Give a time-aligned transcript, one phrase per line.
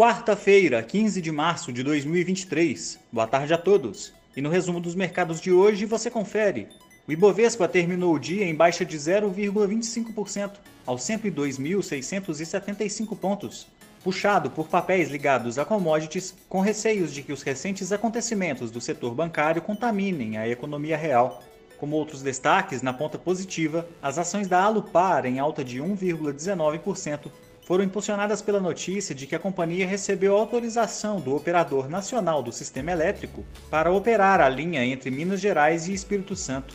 [0.00, 2.98] Quarta-feira, 15 de março de 2023.
[3.12, 4.14] Boa tarde a todos.
[4.34, 6.68] E no resumo dos mercados de hoje você confere.
[7.06, 10.52] O Ibovespa terminou o dia em baixa de 0,25%,
[10.86, 13.66] aos 102.675 pontos,
[14.02, 19.14] puxado por papéis ligados a commodities, com receios de que os recentes acontecimentos do setor
[19.14, 21.42] bancário contaminem a economia real.
[21.76, 27.30] Como outros destaques, na ponta positiva, as ações da Alupar em alta de 1,19%,
[27.70, 32.90] foram impulsionadas pela notícia de que a companhia recebeu autorização do Operador Nacional do Sistema
[32.90, 36.74] Elétrico para operar a linha entre Minas Gerais e Espírito Santo.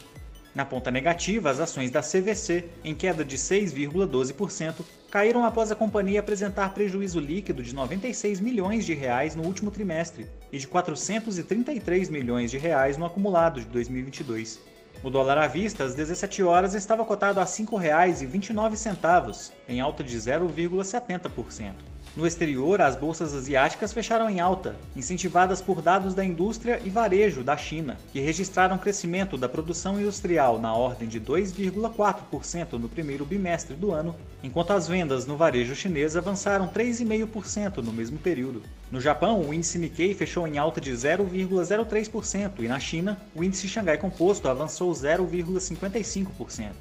[0.56, 6.22] Na ponta negativa, as ações da CVC, em queda de 6,12%, caíram após a companhia
[6.22, 12.50] apresentar prejuízo líquido de 96 milhões de reais no último trimestre e de 433 milhões
[12.50, 14.62] de reais no acumulado de 2022.
[15.06, 20.18] O dólar à vista, às 17 horas, estava cotado a R$ 5,29, em alta de
[20.18, 21.95] 0,70%.
[22.16, 27.44] No exterior, as bolsas asiáticas fecharam em alta, incentivadas por dados da indústria e varejo
[27.44, 33.76] da China, que registraram crescimento da produção industrial na ordem de 2,4% no primeiro bimestre
[33.76, 38.64] do ano, enquanto as vendas no varejo chinês avançaram 3,5% no mesmo período.
[38.90, 43.68] No Japão, o índice Nikkei fechou em alta de 0,03% e na China, o índice
[43.68, 46.72] Xangai Composto avançou 0,55%.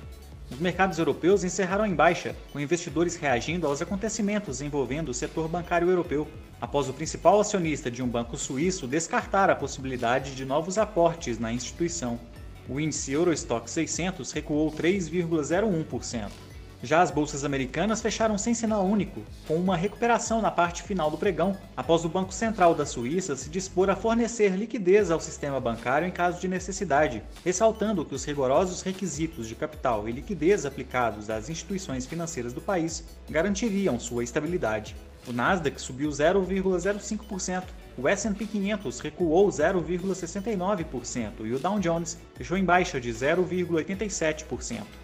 [0.51, 5.89] Os mercados europeus encerraram em baixa, com investidores reagindo aos acontecimentos envolvendo o setor bancário
[5.89, 6.29] europeu,
[6.61, 11.53] após o principal acionista de um banco suíço descartar a possibilidade de novos aportes na
[11.53, 12.21] instituição.
[12.69, 16.31] O índice Eurostock 600 recuou 3,01%.
[16.85, 21.17] Já as bolsas americanas fecharam sem sinal único, com uma recuperação na parte final do
[21.17, 26.07] pregão, após o Banco Central da Suíça se dispor a fornecer liquidez ao sistema bancário
[26.07, 31.49] em caso de necessidade, ressaltando que os rigorosos requisitos de capital e liquidez aplicados às
[31.49, 34.95] instituições financeiras do país garantiriam sua estabilidade.
[35.27, 37.63] O Nasdaq subiu 0,05%,
[37.97, 45.04] o S&P 500 recuou 0,69% e o Dow Jones fechou em baixa de 0,87%.